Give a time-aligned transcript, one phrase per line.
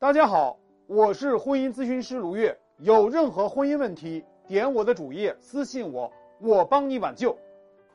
[0.00, 0.56] 大家好，
[0.86, 2.56] 我是婚姻咨询师卢月。
[2.76, 7.36] 有任何婚姻问题，点我的主页私信我，我帮你挽救。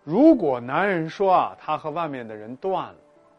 [0.04, 2.96] 如果男人说啊，他和外面的人断了，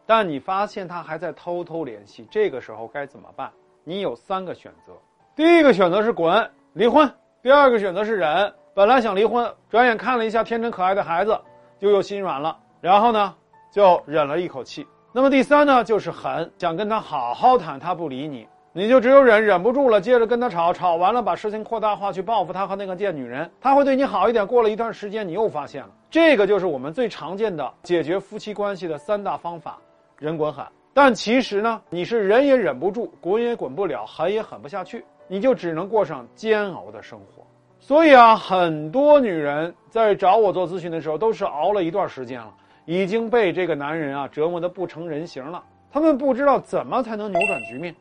[0.07, 3.51] 但你发现他还在偷偷联系，这个时候该怎么办？
[3.83, 4.93] 你有三个选择：
[5.35, 7.07] 第一个选择是滚，离婚；
[7.43, 11.39] 第二个选择是忍，本来想离婚，转眼看了一下天真可爱的孩子，
[11.77, 13.35] 就又心软了，然后呢，
[13.71, 14.87] 就忍了一口气。
[15.11, 18.47] 那么第三呢，就是狠，想跟他好好谈，他不理你。
[18.77, 24.45] 你就只有忍，忍不住了，接着跟他吵，吵完了把事情扩大化去报复他和那个贱女人，他会对你好一点。
[24.45, 29.77] 过了一段时间，你又发现了，这个就是我们最常见的解决夫妻关系的三大方法：
[30.17, 30.65] 忍、滚、狠。
[30.93, 37.47] 但其实呢，你是忍也忍不住，滚也滚不了，狠也狠不下去，你就只能过上煎熬的生活。
[37.79, 45.63] 所以啊，很多女人在找我做咨询的时候，都是熬了一段时间了，已经被这个男人啊折磨得不成人形了。
[45.89, 47.95] 他们不知道怎么才能扭转局面。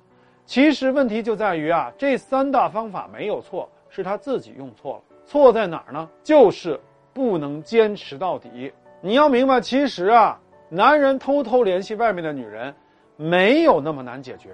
[0.47, 5.03] 其实问题就在于啊，这三大方法没有错，是他自己用错了。
[5.25, 6.09] 错在哪儿呢？
[6.23, 6.79] 就是
[7.15, 8.73] 不能坚持到底。
[9.01, 12.75] 你要明白，其实啊，男人偷偷联系外面的女人，
[13.17, 14.51] 没有那么难解决。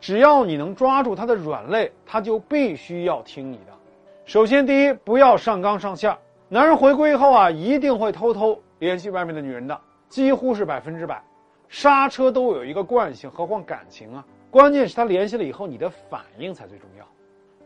[0.00, 3.72] 只要你能抓住他的软肋，他就必须要听你的。
[4.24, 6.16] 首先，第一，不要上纲上线。
[6.48, 11.22] 男人回归以后啊，一定会偷偷联系外面的女人的，几乎是百分之百。
[11.68, 14.24] 刹车都有一个惯性，何况感情啊？
[14.54, 17.04] 关键是他联系了以后，你的反应才最重要。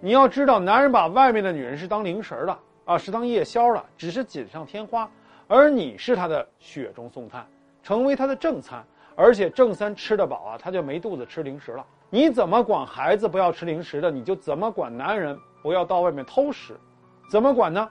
[0.00, 5.06] 你要知道，男人把外面的女人是当零食的啊，是当夜宵的，只是锦上添花，
[5.46, 7.46] 而你是他的雪中送炭，
[7.82, 8.82] 成为他的正餐。
[9.14, 11.84] 而且正餐吃得饱啊，他就没肚子吃零食了。
[12.08, 16.74] 你怎么管孩子不要吃零食的，你就怎么管男人不要到外面偷食。
[17.30, 17.86] 怎么管呢？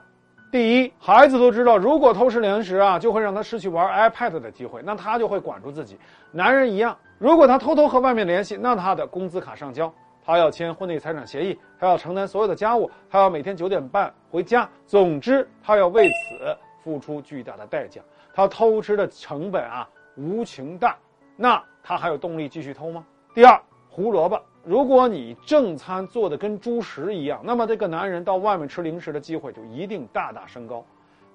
[0.50, 5.96] 第一，孩子都知道，如果偷吃零食啊，就会让他失去玩 iPad 的机会，那他就会管住自己。
[6.32, 6.98] 男人一样。
[7.18, 9.92] 如果他偷偷和外面联系，那他的工资卡上交，
[10.24, 14.68] 他要签婚内财产协议，他要承担所有的家务，他要每天九点半回家。
[14.86, 18.00] 总之，他要为此付出巨大的代价。
[18.32, 20.96] 他偷吃的成本啊，无穷大。
[21.34, 23.04] 那他还有动力继续偷吗？
[23.34, 24.40] 第二，胡萝卜。
[24.62, 30.84] 如果你正餐做的跟猪食一样，那么这个男人到外面吃零食的机会就一定大大升高。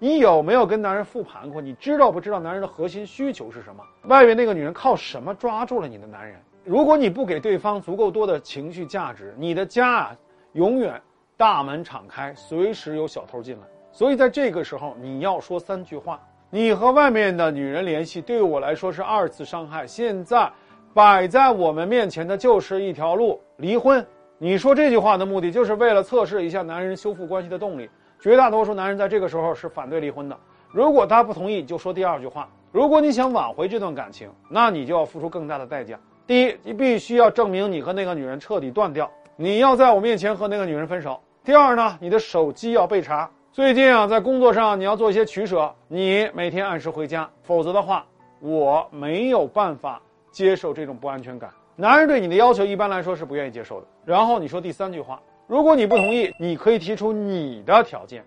[0.04, 1.62] 你有没有跟男人复盘过？
[1.62, 3.82] 你知道不知道男人的核心需求是什么？
[4.10, 6.36] 外面那个女人靠什么抓住了你的男人？
[6.66, 10.16] 如果你不给对方足够多的情绪价值，你的家啊，
[10.52, 11.02] 永远
[11.38, 13.62] 大门敞开，随时有小偷进来。
[13.94, 16.20] 所以在这个时候，你要说三句话：
[16.50, 19.88] 你和外面的女人联系，对我来说是二次伤害。
[19.88, 20.52] 现在
[20.94, 24.06] 摆在我们面前的就是一条路——离婚。
[24.38, 27.90] 你说这句话的目的，就是为了测试一下男人修复关系的动力。
[28.24, 30.38] 绝大多数男人在这个时候是反对离婚的。
[30.72, 32.48] 如果他不同意，就说第二句话。
[32.72, 36.00] 如果你想挽回这段感情，那你就要付出更大的代价。
[36.26, 41.20] 第一，你必须要证明你和那个女人彻底断掉，你要在我面前和那个女人分手。
[41.44, 43.30] 第二呢，你的手机要被查。
[43.52, 48.06] 最近啊，在工作上你要做一些取舍，你每天按时回家，否则的话，
[48.40, 50.02] 我没有办法
[50.32, 51.50] 接受这种不安全感。
[51.76, 53.88] 男人对你的要求一般来说是不愿意接受的。
[54.06, 55.20] 然后你说第三句话。
[55.54, 58.26] 如果你不同意，你可以提出你的条件。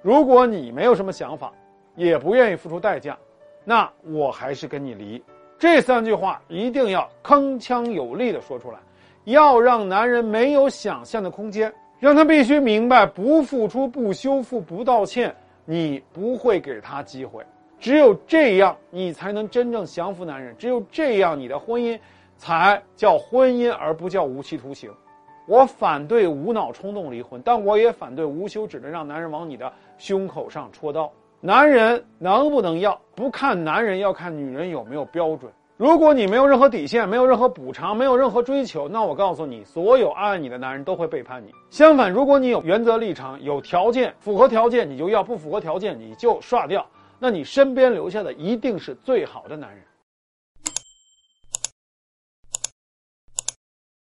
[0.00, 1.52] 如果你没有什么想法，
[1.96, 3.18] 也不愿意付出代价，
[3.64, 5.20] 那我还是跟你离。
[5.58, 8.78] 这三句话一定要铿锵有力的说出来，
[9.24, 15.34] 要让男人没有想象的空间，让他必须明白，不付出、不修复、不道歉，
[15.64, 17.44] 你不会给他机会。
[17.80, 20.54] 只有这样，你才能真正降服男人。
[20.56, 21.98] 只有这样，你的婚姻
[22.36, 24.88] 才叫婚姻，而不叫无期徒刑。
[25.48, 31.10] 我反对无脑冲动离婚，但我也反对无休止的让男人往你的胸口上戳刀。
[31.40, 35.50] 男人能不能要，不看男人，要看女人有没有标准。
[35.78, 41.50] 如果你没有任何底线，没有任何补偿，没有任何追求，那我告诉你，所有爱你的男人都会背叛你。
[41.70, 46.84] 相反，如果你有原则立场，有条件，符合条件你就要，不符合条件你就刷掉。
[47.18, 49.80] 那你身边留下的一定是最好的男人。